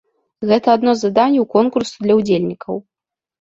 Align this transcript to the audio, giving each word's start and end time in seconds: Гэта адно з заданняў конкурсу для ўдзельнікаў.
Гэта 0.51 0.71
адно 0.77 0.91
з 1.01 1.03
заданняў 1.03 1.45
конкурсу 1.57 1.95
для 2.07 2.17
ўдзельнікаў. 2.21 2.81